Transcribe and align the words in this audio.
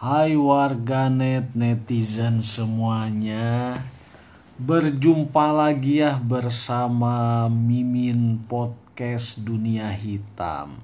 Hai 0.00 0.32
warganet 0.32 1.52
netizen 1.52 2.40
semuanya. 2.40 3.76
Berjumpa 4.56 5.52
lagi 5.52 6.00
ya 6.00 6.16
bersama 6.16 7.44
Mimin 7.52 8.40
Podcast 8.48 9.44
Dunia 9.44 9.92
Hitam. 9.92 10.80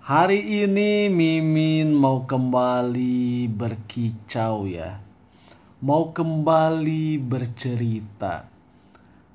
Hari 0.00 0.40
ini 0.40 1.12
Mimin 1.12 1.92
mau 1.92 2.24
kembali 2.24 3.44
berkicau 3.52 4.72
ya. 4.72 5.04
Mau 5.84 6.16
kembali 6.16 7.20
bercerita. 7.20 8.48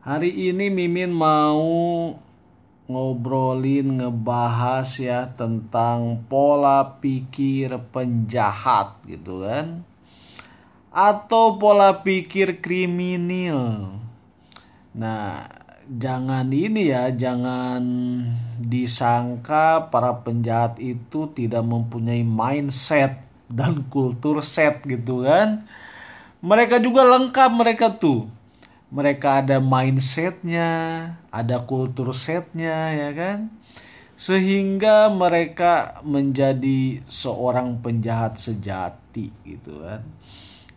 Hari 0.01 0.49
ini 0.49 0.73
Mimin 0.73 1.13
mau 1.13 1.61
ngobrolin 2.89 4.01
ngebahas 4.01 4.89
ya 4.97 5.29
tentang 5.37 6.25
pola 6.25 6.97
pikir 6.97 7.77
penjahat 7.93 8.97
gitu 9.05 9.45
kan 9.45 9.85
atau 10.89 11.61
pola 11.61 12.01
pikir 12.01 12.61
kriminal. 12.65 13.93
Nah, 14.97 15.45
jangan 15.85 16.49
ini 16.49 16.89
ya, 16.89 17.13
jangan 17.13 17.81
disangka 18.57 19.93
para 19.93 20.25
penjahat 20.25 20.81
itu 20.81 21.29
tidak 21.31 21.61
mempunyai 21.61 22.25
mindset 22.25 23.21
dan 23.49 23.85
kultur 23.87 24.41
set 24.41 24.81
gitu 24.85 25.25
kan. 25.25 25.65
Mereka 26.41 26.81
juga 26.81 27.05
lengkap 27.05 27.49
mereka 27.53 27.87
tuh 27.99 28.38
mereka 28.89 29.45
ada 29.45 29.61
mindsetnya, 29.61 30.69
ada 31.29 31.61
kultur 31.65 32.09
setnya 32.13 32.89
ya 32.93 33.09
kan, 33.13 33.53
sehingga 34.17 35.13
mereka 35.13 36.01
menjadi 36.01 37.05
seorang 37.05 37.77
penjahat 37.85 38.41
sejati 38.41 39.29
gitu 39.45 39.85
kan. 39.85 40.01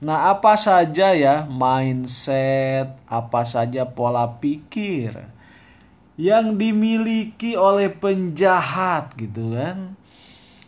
Nah 0.02 0.34
apa 0.34 0.58
saja 0.60 1.16
ya 1.16 1.48
mindset, 1.48 2.92
apa 3.08 3.48
saja 3.48 3.88
pola 3.88 4.28
pikir 4.36 5.16
yang 6.20 6.60
dimiliki 6.60 7.56
oleh 7.56 7.88
penjahat 7.88 9.16
gitu 9.16 9.56
kan 9.56 9.96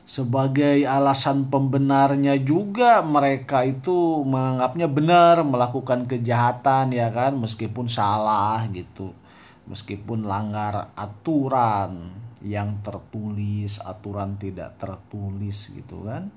sebagai 0.04 0.84
alasan 0.84 1.48
pembenarnya 1.48 2.36
juga 2.36 3.00
mereka 3.00 3.64
itu 3.64 4.20
menganggapnya 4.28 4.88
benar 4.88 5.40
melakukan 5.40 6.04
kejahatan 6.04 6.92
ya 6.92 7.08
kan? 7.08 7.32
Meskipun 7.40 7.88
salah 7.88 8.68
gitu. 8.68 9.16
Meskipun 9.64 10.28
langgar 10.28 10.92
aturan 10.92 12.12
yang 12.44 12.84
tertulis 12.84 13.80
aturan 13.80 14.36
tidak 14.36 14.76
tertulis 14.76 15.72
gitu 15.72 16.04
kan. 16.04 16.28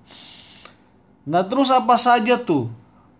Nah 1.27 1.43
terus 1.43 1.67
apa 1.67 1.99
saja 1.99 2.39
tuh 2.39 2.71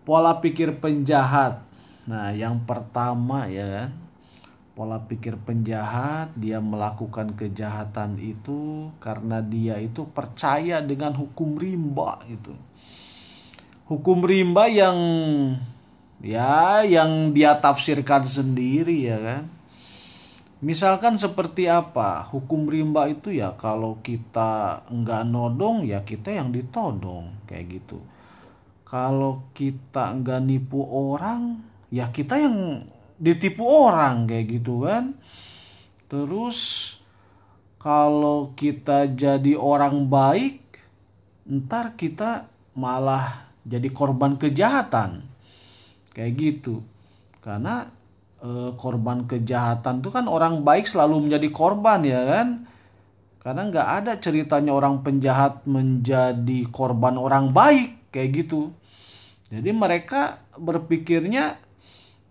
pola 0.08 0.40
pikir 0.40 0.80
penjahat? 0.80 1.60
Nah 2.08 2.32
yang 2.32 2.64
pertama 2.64 3.44
ya 3.52 3.68
kan 3.68 4.07
pola 4.78 5.02
pikir 5.10 5.34
penjahat, 5.42 6.30
dia 6.38 6.62
melakukan 6.62 7.34
kejahatan 7.34 8.14
itu 8.22 8.94
karena 9.02 9.42
dia 9.42 9.74
itu 9.82 10.06
percaya 10.06 10.78
dengan 10.78 11.18
hukum 11.18 11.58
rimba 11.58 12.22
itu. 12.30 12.54
Hukum 13.90 14.22
rimba 14.22 14.70
yang 14.70 14.94
ya 16.22 16.86
yang 16.86 17.34
dia 17.34 17.58
tafsirkan 17.58 18.22
sendiri 18.22 19.02
ya 19.02 19.18
kan. 19.18 19.44
Misalkan 20.62 21.18
seperti 21.18 21.66
apa? 21.66 22.22
Hukum 22.30 22.70
rimba 22.70 23.10
itu 23.10 23.34
ya 23.34 23.58
kalau 23.58 23.98
kita 23.98 24.86
nggak 24.94 25.26
nodong 25.26 25.90
ya 25.90 26.06
kita 26.06 26.38
yang 26.38 26.54
ditodong 26.54 27.34
kayak 27.50 27.82
gitu. 27.82 27.98
Kalau 28.86 29.42
kita 29.58 30.14
nggak 30.22 30.38
nipu 30.46 30.86
orang 30.86 31.66
ya 31.90 32.14
kita 32.14 32.38
yang 32.38 32.78
ditipu 33.18 33.66
orang 33.66 34.30
kayak 34.30 34.46
gitu 34.58 34.86
kan. 34.86 35.18
Terus 36.08 36.58
kalau 37.78 38.54
kita 38.56 39.10
jadi 39.12 39.54
orang 39.58 40.08
baik 40.08 40.64
ntar 41.48 41.94
kita 41.98 42.48
malah 42.78 43.50
jadi 43.66 43.90
korban 43.90 44.38
kejahatan. 44.40 45.26
Kayak 46.14 46.32
gitu. 46.38 46.82
Karena 47.42 47.90
e, 48.40 48.74
korban 48.74 49.26
kejahatan 49.28 50.00
tuh 50.00 50.10
kan 50.14 50.26
orang 50.26 50.64
baik 50.64 50.88
selalu 50.88 51.28
menjadi 51.28 51.48
korban 51.52 52.02
ya 52.06 52.22
kan? 52.24 52.48
Karena 53.38 53.62
nggak 53.70 53.88
ada 54.02 54.12
ceritanya 54.18 54.74
orang 54.74 55.06
penjahat 55.06 55.62
menjadi 55.68 56.66
korban 56.74 57.14
orang 57.20 57.54
baik 57.54 58.10
kayak 58.10 58.44
gitu. 58.44 58.74
Jadi 59.48 59.70
mereka 59.72 60.44
berpikirnya 60.60 61.56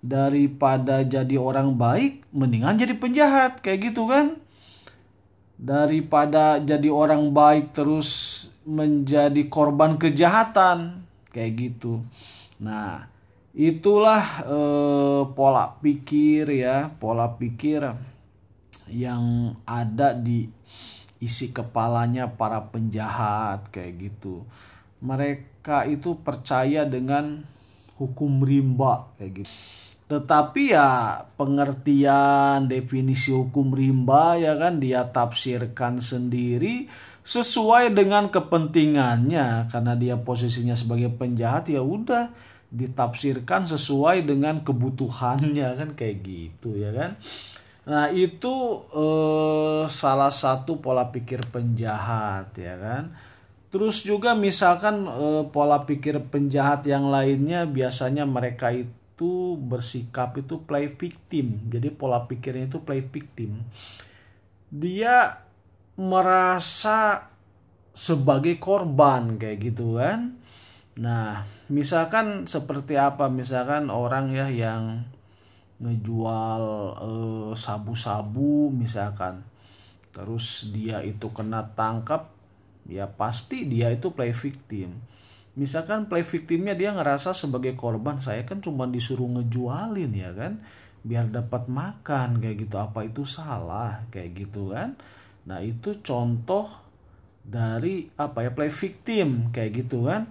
daripada 0.02 1.02
jadi 1.02 1.36
orang 1.42 1.74
baik 1.74 2.26
mendingan 2.30 2.78
jadi 2.78 2.94
penjahat 2.98 3.60
kayak 3.66 3.94
gitu 3.94 4.10
kan? 4.10 4.38
Daripada 5.58 6.62
jadi 6.62 6.90
orang 6.94 7.34
baik 7.34 7.74
terus 7.74 8.46
menjadi 8.62 9.42
korban 9.50 9.98
kejahatan 9.98 11.02
kayak 11.34 11.54
gitu. 11.58 12.06
Nah 12.62 13.10
itulah 13.58 14.22
eh, 14.46 15.22
pola 15.34 15.82
pikir 15.82 16.46
ya 16.62 16.94
pola 17.02 17.34
pikir 17.42 17.90
yang 18.94 19.58
ada 19.66 20.14
di 20.14 20.46
isi 21.18 21.50
kepalanya 21.50 22.30
para 22.38 22.70
penjahat 22.70 23.66
kayak 23.74 24.14
gitu. 24.14 24.46
Mereka 25.02 25.90
itu 25.90 26.22
percaya 26.22 26.86
dengan 26.86 27.42
hukum 27.98 28.46
rimba 28.46 29.10
kayak 29.18 29.42
gitu 29.42 29.87
tetapi 30.08 30.72
ya 30.72 31.20
pengertian 31.36 32.72
definisi 32.72 33.36
hukum 33.36 33.76
rimba 33.76 34.40
ya 34.40 34.56
kan 34.56 34.80
dia 34.80 35.12
tafsirkan 35.12 36.00
sendiri 36.00 36.88
sesuai 37.28 37.92
dengan 37.92 38.32
kepentingannya. 38.32 39.68
Karena 39.68 40.00
dia 40.00 40.16
posisinya 40.24 40.80
sebagai 40.80 41.12
penjahat 41.12 41.68
ya 41.68 41.84
udah 41.84 42.32
ditafsirkan 42.72 43.68
sesuai 43.68 44.24
dengan 44.24 44.64
kebutuhannya 44.64 45.68
kan 45.84 45.90
kayak 45.92 46.24
gitu 46.24 46.80
ya 46.80 46.96
kan. 46.96 47.20
Nah 47.88 48.08
itu 48.12 48.56
eh, 48.96 49.84
salah 49.92 50.32
satu 50.32 50.80
pola 50.80 51.12
pikir 51.12 51.44
penjahat 51.52 52.56
ya 52.56 52.80
kan. 52.80 53.12
Terus 53.68 54.08
juga 54.08 54.40
misalkan 54.40 55.04
eh, 55.04 55.44
pola 55.52 55.84
pikir 55.84 56.32
penjahat 56.32 56.88
yang 56.88 57.12
lainnya 57.12 57.68
biasanya 57.68 58.24
mereka 58.24 58.72
itu 58.72 58.97
itu 59.18 59.58
bersikap 59.58 60.38
itu 60.38 60.62
play 60.62 60.94
victim. 60.94 61.58
Jadi 61.74 61.90
pola 61.90 62.30
pikirnya 62.30 62.70
itu 62.70 62.86
play 62.86 63.02
victim. 63.02 63.66
Dia 64.70 65.42
merasa 65.98 67.26
sebagai 67.98 68.62
korban 68.62 69.42
kayak 69.42 69.74
gitu 69.74 69.98
kan. 69.98 70.38
Nah 71.02 71.42
misalkan 71.66 72.46
seperti 72.46 73.02
apa? 73.02 73.26
Misalkan 73.34 73.90
orang 73.90 74.38
ya 74.38 74.54
yang 74.54 75.10
ngejual 75.82 76.64
eh, 77.02 77.52
sabu-sabu 77.58 78.70
misalkan. 78.70 79.42
Terus 80.14 80.70
dia 80.70 81.02
itu 81.02 81.34
kena 81.34 81.74
tangkap 81.74 82.30
ya 82.86 83.10
pasti 83.10 83.66
dia 83.66 83.90
itu 83.90 84.14
play 84.14 84.30
victim 84.30 84.94
misalkan 85.58 86.06
play 86.06 86.22
victimnya 86.22 86.78
dia 86.78 86.94
ngerasa 86.94 87.34
sebagai 87.34 87.74
korban 87.74 88.22
saya 88.22 88.46
kan 88.46 88.62
cuma 88.62 88.86
disuruh 88.86 89.26
ngejualin 89.26 90.14
ya 90.14 90.32
kan? 90.38 90.62
Biar 91.02 91.28
dapat 91.34 91.66
makan 91.66 92.38
kayak 92.38 92.70
gitu. 92.70 92.78
Apa 92.78 93.10
itu 93.10 93.26
salah? 93.26 94.06
Kayak 94.14 94.48
gitu 94.48 94.72
kan? 94.72 94.94
Nah 95.50 95.66
itu 95.66 95.98
contoh 96.06 96.70
dari 97.42 98.06
apa 98.22 98.46
ya 98.46 98.52
play 98.54 98.70
victim 98.70 99.50
kayak 99.50 99.84
gitu 99.84 100.06
kan? 100.06 100.30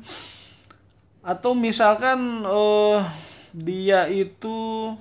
Atau 1.26 1.58
misalkan 1.58 2.46
uh, 2.46 3.02
dia 3.50 4.06
itu 4.06 4.94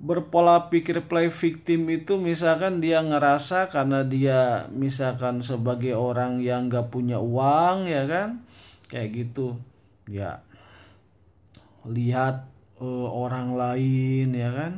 berpola 0.00 0.72
pikir 0.72 1.04
play 1.04 1.28
victim 1.28 1.84
itu 1.92 2.16
misalkan 2.16 2.80
dia 2.80 3.04
ngerasa 3.04 3.68
karena 3.68 4.00
dia 4.00 4.64
misalkan 4.72 5.44
sebagai 5.44 5.92
orang 5.92 6.40
yang 6.40 6.72
gak 6.72 6.88
punya 6.88 7.20
uang 7.20 7.84
ya 7.84 8.08
kan 8.08 8.40
kayak 8.90 9.10
gitu. 9.14 9.56
Ya 10.10 10.42
lihat 11.86 12.50
uh, 12.82 13.08
orang 13.08 13.54
lain 13.54 14.34
ya 14.34 14.50
kan? 14.50 14.72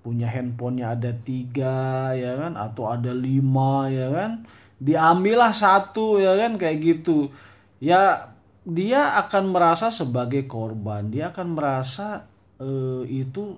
Punya 0.00 0.26
handphonenya 0.28 0.98
ada 0.98 1.12
tiga 1.14 2.12
ya 2.18 2.36
kan? 2.36 2.58
Atau 2.58 2.90
ada 2.90 3.14
lima 3.14 3.86
ya 3.88 4.10
kan? 4.10 4.44
Diambillah 4.82 5.54
satu 5.54 6.18
ya 6.18 6.34
kan? 6.36 6.58
Kayak 6.58 6.78
gitu. 6.82 7.30
Ya 7.78 8.18
dia 8.66 9.16
akan 9.22 9.54
merasa 9.54 9.88
sebagai 9.88 10.44
korban. 10.50 11.08
Dia 11.08 11.32
akan 11.32 11.56
merasa 11.56 12.28
uh, 12.60 13.06
itu 13.06 13.56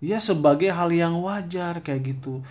ya 0.00 0.18
sebagai 0.18 0.72
hal 0.72 0.90
yang 0.90 1.20
wajar 1.20 1.84
kayak 1.84 2.16
gitu. 2.16 2.42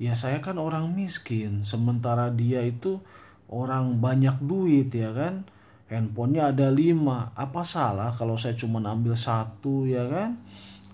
Ya 0.00 0.16
saya 0.16 0.40
kan 0.40 0.56
orang 0.56 0.96
miskin. 0.96 1.62
Sementara 1.68 2.32
dia 2.32 2.64
itu 2.64 3.04
orang 3.50 3.98
banyak 3.98 4.38
duit 4.46 4.94
ya 4.94 5.10
kan 5.10 5.44
handphonenya 5.90 6.54
ada 6.54 6.70
lima. 6.70 7.34
Apa 7.34 7.66
salah 7.66 8.14
kalau 8.14 8.38
saya 8.38 8.54
cuma 8.54 8.78
ambil 8.86 9.18
satu 9.18 9.84
ya 9.84 10.06
kan? 10.06 10.38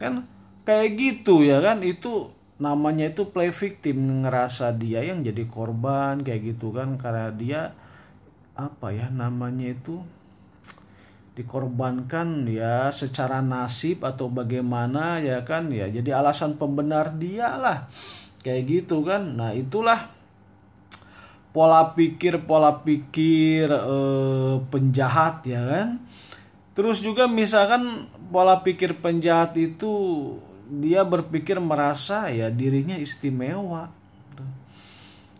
Kan 0.00 0.24
kayak 0.64 0.96
gitu 0.96 1.44
ya 1.44 1.60
kan? 1.60 1.84
Itu 1.84 2.32
namanya 2.56 3.12
itu 3.12 3.28
play 3.28 3.52
victim 3.52 4.24
ngerasa 4.24 4.72
dia 4.80 5.04
yang 5.04 5.20
jadi 5.20 5.44
korban 5.44 6.24
kayak 6.24 6.56
gitu 6.56 6.72
kan? 6.72 6.96
Karena 6.96 7.28
dia 7.30 7.76
apa 8.56 8.88
ya 8.96 9.12
namanya 9.12 9.76
itu 9.76 10.00
dikorbankan 11.36 12.48
ya 12.48 12.88
secara 12.88 13.44
nasib 13.44 14.00
atau 14.00 14.32
bagaimana 14.32 15.20
ya 15.20 15.44
kan? 15.44 15.68
Ya 15.68 15.92
jadi 15.92 16.16
alasan 16.16 16.56
pembenar 16.56 17.20
dia 17.20 17.60
lah. 17.60 17.92
Kayak 18.40 18.62
gitu 18.64 19.04
kan? 19.04 19.36
Nah 19.36 19.52
itulah 19.52 20.15
pola 21.56 21.96
pikir 21.96 22.44
pola 22.44 22.84
pikir 22.84 23.72
eh, 23.72 24.54
penjahat 24.68 25.40
ya 25.48 25.64
kan? 25.64 25.88
Terus 26.76 27.00
juga 27.00 27.24
misalkan 27.24 28.12
pola 28.28 28.60
pikir 28.60 29.00
penjahat 29.00 29.56
itu 29.56 29.88
dia 30.68 31.00
berpikir 31.08 31.56
merasa 31.56 32.28
ya 32.28 32.52
dirinya 32.52 33.00
istimewa. 33.00 33.88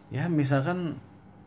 Ya 0.08 0.32
misalkan 0.32 0.96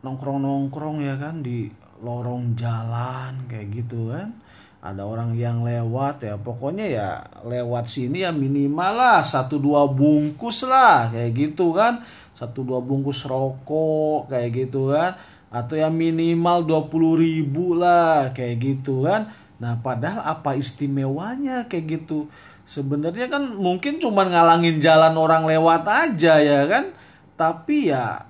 nongkrong 0.06 0.46
nongkrong 0.46 1.02
ya 1.02 1.18
kan 1.18 1.42
di 1.42 1.74
lorong 2.06 2.54
jalan 2.54 3.50
kayak 3.50 3.74
gitu 3.74 4.14
kan. 4.14 4.38
Ada 4.86 5.02
orang 5.02 5.34
yang 5.34 5.66
lewat 5.66 6.30
ya. 6.30 6.38
Pokoknya 6.38 6.86
ya 6.86 7.10
lewat 7.42 7.90
sini 7.90 8.22
ya 8.22 8.30
minimal 8.30 8.94
lah 8.94 9.26
satu 9.26 9.58
dua 9.58 9.90
bungkus 9.90 10.70
lah 10.70 11.10
kayak 11.10 11.34
gitu 11.34 11.74
kan 11.74 12.06
satu 12.40 12.64
dua 12.64 12.80
bungkus 12.80 13.28
rokok 13.28 14.32
kayak 14.32 14.50
gitu 14.56 14.96
kan. 14.96 15.20
Atau 15.52 15.76
yang 15.76 15.92
minimal 15.92 16.64
dua 16.64 16.88
puluh 16.88 17.20
ribu 17.20 17.76
lah 17.76 18.32
kayak 18.32 18.56
gitu 18.64 19.04
kan. 19.04 19.28
Nah 19.60 19.76
padahal 19.84 20.24
apa 20.24 20.56
istimewanya 20.56 21.68
kayak 21.68 22.00
gitu. 22.00 22.32
Sebenarnya 22.64 23.28
kan 23.28 23.60
mungkin 23.60 24.00
cuma 24.00 24.24
ngalangin 24.24 24.80
jalan 24.80 25.20
orang 25.20 25.44
lewat 25.44 25.84
aja 25.84 26.40
ya 26.40 26.64
kan. 26.72 26.96
Tapi 27.36 27.92
ya 27.92 28.24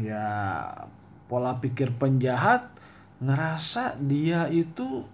ya 0.00 0.26
pola 1.30 1.62
pikir 1.62 1.94
penjahat 1.94 2.66
ngerasa 3.20 4.00
dia 4.00 4.48
itu 4.48 5.04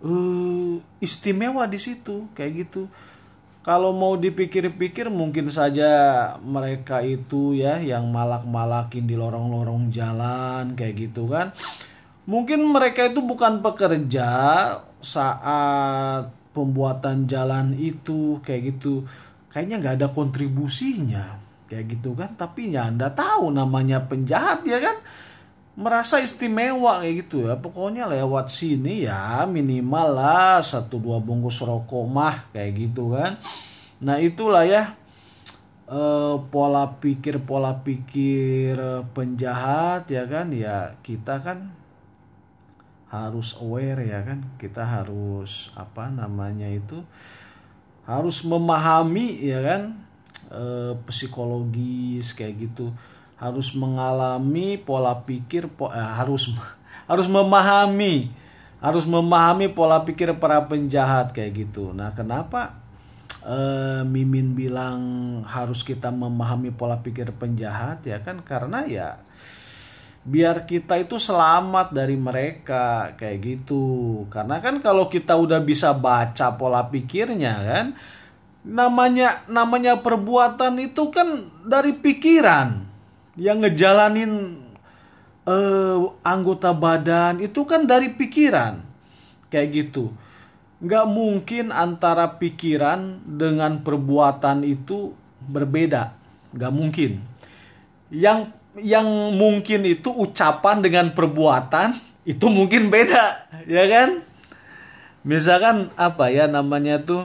uh, 0.00 0.74
istimewa 0.98 1.68
di 1.68 1.76
situ 1.76 2.26
kayak 2.32 2.66
gitu 2.66 2.88
kalau 3.64 3.96
mau 3.96 4.20
dipikir-pikir 4.20 5.08
mungkin 5.08 5.48
saja 5.48 5.88
mereka 6.44 7.00
itu 7.00 7.56
ya 7.56 7.80
yang 7.80 8.12
malak-malakin 8.12 9.08
di 9.08 9.16
lorong-lorong 9.16 9.88
jalan 9.88 10.76
kayak 10.76 11.08
gitu 11.08 11.32
kan. 11.32 11.56
Mungkin 12.28 12.60
mereka 12.60 13.08
itu 13.08 13.24
bukan 13.24 13.64
pekerja 13.64 14.28
saat 15.00 16.28
pembuatan 16.52 17.24
jalan 17.24 17.72
itu 17.80 18.44
kayak 18.44 18.76
gitu. 18.76 19.08
Kayaknya 19.48 19.76
nggak 19.80 19.96
ada 19.96 20.08
kontribusinya 20.12 21.40
kayak 21.72 21.96
gitu 21.96 22.12
kan. 22.12 22.36
Tapi 22.36 22.76
ya 22.76 22.92
anda 22.92 23.16
tahu 23.16 23.48
namanya 23.48 24.04
penjahat 24.04 24.60
ya 24.68 24.76
kan 24.76 24.96
merasa 25.74 26.22
istimewa 26.22 27.02
kayak 27.02 27.26
gitu 27.26 27.50
ya. 27.50 27.58
Pokoknya 27.58 28.06
lewat 28.06 28.50
sini 28.50 29.06
ya 29.06 29.42
minimal 29.46 30.14
lah 30.14 30.62
satu 30.62 31.02
dua 31.02 31.18
bungkus 31.18 31.62
rokok 31.62 32.06
mah 32.06 32.46
kayak 32.54 32.72
gitu 32.78 33.14
kan. 33.14 33.38
Nah 33.98 34.22
itulah 34.22 34.62
ya 34.62 34.94
e, 35.90 36.00
pola 36.50 36.94
pikir 37.02 37.42
pola 37.42 37.82
pikir 37.82 38.78
penjahat 39.14 40.06
ya 40.10 40.24
kan 40.30 40.54
ya 40.54 40.94
kita 41.02 41.42
kan 41.42 41.74
harus 43.10 43.58
aware 43.58 44.06
ya 44.06 44.22
kan. 44.22 44.46
Kita 44.62 44.86
harus 44.86 45.74
apa 45.74 46.06
namanya 46.06 46.70
itu 46.70 47.02
harus 48.06 48.46
memahami 48.46 49.42
ya 49.42 49.58
kan 49.58 49.82
e, 50.54 50.94
psikologis 51.10 52.30
kayak 52.38 52.70
gitu 52.70 52.94
harus 53.44 53.76
mengalami 53.76 54.80
pola 54.80 55.20
pikir 55.28 55.68
po, 55.68 55.92
eh, 55.92 56.00
harus 56.00 56.48
harus 57.10 57.28
memahami 57.28 58.32
harus 58.80 59.08
memahami 59.08 59.72
pola 59.72 60.04
pikir 60.04 60.36
para 60.36 60.60
penjahat 60.68 61.32
kayak 61.32 61.68
gitu. 61.68 61.96
Nah, 61.96 62.12
kenapa 62.12 62.76
eh, 63.44 64.04
Mimin 64.04 64.56
bilang 64.56 65.00
harus 65.44 65.84
kita 65.84 66.08
memahami 66.12 66.72
pola 66.72 67.00
pikir 67.00 67.32
penjahat 67.36 68.04
ya 68.04 68.20
kan 68.20 68.44
karena 68.44 68.84
ya 68.84 69.20
biar 70.24 70.64
kita 70.64 71.00
itu 71.00 71.20
selamat 71.20 71.92
dari 71.92 72.16
mereka 72.16 73.12
kayak 73.16 73.38
gitu. 73.44 74.24
Karena 74.32 74.60
kan 74.64 74.80
kalau 74.80 75.12
kita 75.12 75.36
udah 75.36 75.60
bisa 75.60 75.92
baca 75.92 76.56
pola 76.56 76.88
pikirnya 76.88 77.54
kan 77.60 77.86
namanya 78.64 79.44
namanya 79.52 80.00
perbuatan 80.00 80.80
itu 80.80 81.12
kan 81.12 81.48
dari 81.68 81.92
pikiran 82.00 82.93
yang 83.34 83.62
ngejalanin 83.62 84.62
uh, 85.46 85.98
anggota 86.22 86.74
badan. 86.74 87.42
Itu 87.42 87.66
kan 87.66 87.86
dari 87.86 88.14
pikiran. 88.14 88.82
Kayak 89.50 89.68
gitu. 89.70 90.10
Nggak 90.82 91.06
mungkin 91.06 91.70
antara 91.70 92.36
pikiran 92.36 93.22
dengan 93.24 93.80
perbuatan 93.86 94.66
itu 94.66 95.14
berbeda. 95.46 96.14
Nggak 96.54 96.72
mungkin. 96.74 97.12
Yang 98.10 98.50
yang 98.74 99.06
mungkin 99.38 99.86
itu 99.86 100.10
ucapan 100.10 100.82
dengan 100.82 101.14
perbuatan 101.14 101.94
itu 102.32 102.46
mungkin 102.50 102.90
beda. 102.90 103.24
Ya 103.70 103.86
kan? 103.86 104.22
Misalkan 105.24 105.88
apa 105.96 106.28
ya 106.28 106.50
namanya 106.50 107.00
tuh? 107.00 107.24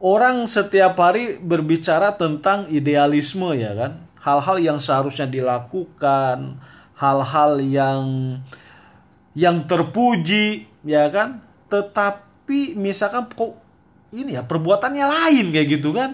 Orang 0.00 0.48
setiap 0.48 0.96
hari 0.96 1.36
berbicara 1.44 2.16
tentang 2.16 2.64
idealisme 2.72 3.52
ya 3.52 3.76
kan 3.76 4.09
hal-hal 4.20 4.56
yang 4.60 4.78
seharusnya 4.78 5.26
dilakukan, 5.26 6.60
hal-hal 6.96 7.60
yang 7.64 8.04
yang 9.32 9.64
terpuji, 9.64 10.68
ya 10.84 11.08
kan? 11.08 11.40
Tetapi 11.72 12.76
misalkan 12.76 13.30
kok 13.32 13.56
ini 14.12 14.36
ya 14.36 14.44
perbuatannya 14.44 15.06
lain 15.06 15.46
kayak 15.54 15.68
gitu 15.80 15.96
kan? 15.96 16.12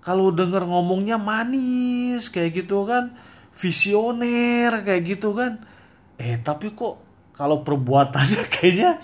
Kalau 0.00 0.30
denger 0.30 0.62
ngomongnya 0.64 1.18
manis 1.18 2.30
kayak 2.30 2.64
gitu 2.64 2.86
kan, 2.86 3.12
visioner 3.52 4.86
kayak 4.86 5.02
gitu 5.04 5.36
kan. 5.36 5.60
Eh 6.16 6.40
tapi 6.40 6.72
kok 6.72 7.02
kalau 7.36 7.60
perbuatannya 7.60 8.42
kayaknya 8.54 8.96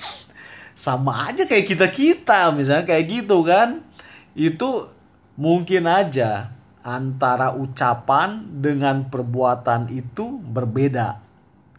sama 0.72 1.28
aja 1.28 1.44
kayak 1.44 1.68
kita-kita 1.68 2.54
misalnya 2.56 2.88
kayak 2.88 3.04
gitu 3.10 3.44
kan. 3.44 3.84
Itu 4.32 4.88
mungkin 5.36 5.84
aja 5.84 6.61
antara 6.82 7.54
ucapan 7.54 8.42
dengan 8.58 9.06
perbuatan 9.06 9.90
itu 9.94 10.42
berbeda. 10.42 11.18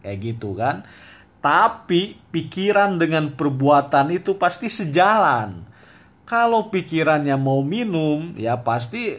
Kayak 0.00 0.18
gitu 0.20 0.56
kan? 0.56 0.84
Tapi 1.44 2.16
pikiran 2.32 2.96
dengan 2.96 3.36
perbuatan 3.36 4.16
itu 4.16 4.40
pasti 4.40 4.72
sejalan. 4.72 5.60
Kalau 6.24 6.72
pikirannya 6.72 7.36
mau 7.36 7.60
minum 7.60 8.32
ya 8.40 8.64
pasti 8.64 9.12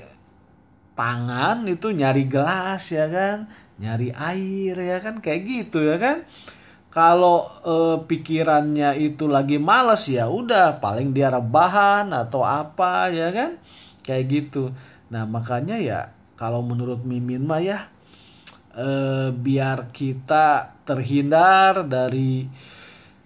tangan 0.98 1.70
itu 1.70 1.94
nyari 1.94 2.26
gelas 2.26 2.90
ya 2.90 3.06
kan? 3.06 3.46
Nyari 3.78 4.10
air 4.10 4.74
ya 4.74 4.98
kan? 5.06 5.22
Kayak 5.22 5.42
gitu 5.46 5.86
ya 5.86 6.02
kan? 6.02 6.26
Kalau 6.90 7.46
e, 7.62 7.76
pikirannya 8.10 8.98
itu 8.98 9.30
lagi 9.30 9.62
males 9.62 10.10
ya 10.10 10.26
udah 10.26 10.82
paling 10.82 11.14
dia 11.14 11.30
rebahan 11.30 12.10
atau 12.10 12.42
apa 12.42 13.14
ya 13.14 13.30
kan? 13.30 13.62
Kayak 14.02 14.26
gitu 14.34 14.74
Nah 15.14 15.24
makanya 15.30 15.78
ya 15.78 16.10
kalau 16.36 16.66
menurut 16.66 17.06
Mimin 17.06 17.46
mah 17.46 17.62
ya 17.62 17.88
eh, 18.76 19.30
biar 19.32 19.94
kita 19.94 20.78
terhindar 20.86 21.86
dari 21.88 22.48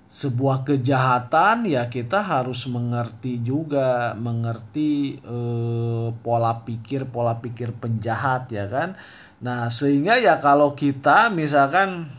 sebuah 0.10 0.66
kejahatan 0.66 1.70
ya 1.70 1.86
kita 1.86 2.26
harus 2.26 2.66
mengerti 2.68 3.40
juga 3.46 4.18
mengerti 4.18 5.22
eh, 5.22 6.08
pola 6.26 6.66
pikir 6.66 7.08
pola 7.08 7.40
pikir 7.40 7.72
penjahat 7.78 8.52
ya 8.52 8.66
kan? 8.68 9.00
Nah 9.40 9.72
sehingga 9.72 10.20
ya 10.20 10.42
kalau 10.44 10.76
kita 10.76 11.32
misalkan 11.32 12.10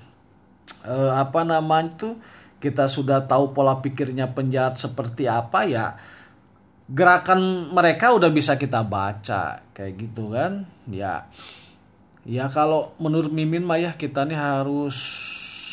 eh, 0.86 1.12
apa 1.12 1.44
namanya 1.44 1.92
tuh 1.98 2.14
kita 2.60 2.86
sudah 2.92 3.24
tahu 3.24 3.56
pola 3.56 3.80
pikirnya 3.80 4.36
penjahat 4.36 4.76
seperti 4.76 5.24
apa 5.26 5.64
ya 5.64 5.96
gerakan 6.90 7.70
mereka 7.70 8.10
udah 8.10 8.30
bisa 8.34 8.58
kita 8.58 8.82
baca 8.82 9.62
kayak 9.70 9.94
gitu 9.94 10.34
kan? 10.34 10.66
Ya. 10.90 11.30
Ya 12.26 12.52
kalau 12.52 12.92
menurut 13.00 13.32
Mimin 13.32 13.64
mah 13.64 13.80
ya 13.80 13.96
kita 13.96 14.28
nih 14.28 14.36
harus 14.36 14.98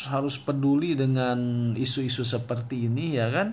harus 0.08 0.40
peduli 0.40 0.94
dengan 0.94 1.70
isu-isu 1.74 2.22
seperti 2.22 2.88
ini 2.88 3.18
ya 3.18 3.28
kan? 3.28 3.52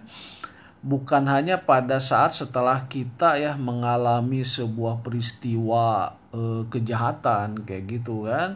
Bukan 0.85 1.25
hanya 1.25 1.65
pada 1.65 1.97
saat 1.97 2.37
setelah 2.37 2.85
kita 2.85 3.41
ya 3.41 3.57
mengalami 3.57 4.45
sebuah 4.45 5.01
peristiwa 5.01 6.13
eh, 6.31 6.63
kejahatan 6.69 7.65
kayak 7.65 7.83
gitu 7.89 8.29
kan? 8.29 8.55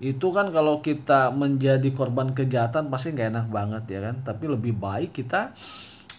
Itu 0.00 0.32
kan 0.36 0.52
kalau 0.52 0.84
kita 0.84 1.32
menjadi 1.32 1.88
korban 1.96 2.36
kejahatan 2.36 2.92
pasti 2.92 3.16
nggak 3.16 3.30
enak 3.32 3.46
banget 3.48 3.84
ya 3.88 4.00
kan? 4.04 4.16
Tapi 4.20 4.44
lebih 4.52 4.76
baik 4.76 5.16
kita 5.16 5.56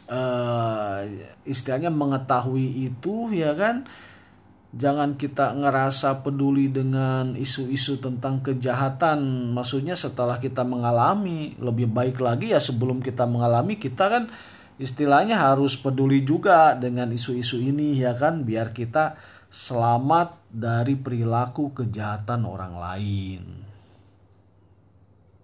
uh, 0.08 1.04
istilahnya 1.46 1.94
mengetahui 1.94 2.90
itu 2.90 3.30
ya 3.36 3.54
kan? 3.54 3.86
Jangan 4.72 5.20
kita 5.20 5.52
ngerasa 5.60 6.24
peduli 6.24 6.72
dengan 6.72 7.36
isu-isu 7.36 8.00
tentang 8.00 8.40
kejahatan. 8.40 9.52
Maksudnya 9.52 10.00
setelah 10.00 10.40
kita 10.40 10.64
mengalami 10.64 11.60
lebih 11.60 11.92
baik 11.92 12.24
lagi 12.24 12.56
ya 12.56 12.64
sebelum 12.64 13.04
kita 13.04 13.28
mengalami 13.28 13.76
kita 13.76 14.08
kan 14.08 14.24
istilahnya 14.80 15.36
harus 15.36 15.76
peduli 15.76 16.24
juga 16.24 16.80
dengan 16.80 17.12
isu-isu 17.12 17.60
ini 17.60 18.00
ya 18.00 18.16
kan? 18.16 18.48
Biar 18.48 18.72
kita 18.72 19.20
selamat 19.52 20.40
dari 20.48 20.96
perilaku 20.96 21.76
kejahatan 21.76 22.48
orang 22.48 22.80
lain 22.80 23.71